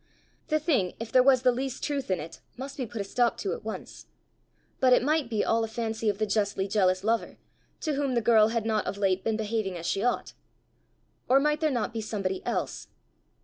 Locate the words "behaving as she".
9.37-10.03